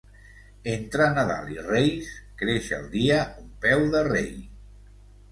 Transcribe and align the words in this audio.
Entre 0.71 1.09
Nadal 1.17 1.51
i 1.55 1.57
Reis 1.67 2.07
creix 2.39 2.69
el 2.77 2.87
dia 2.93 3.19
un 3.43 3.51
peu 3.67 3.85
de 3.97 4.01
rei. 4.09 4.33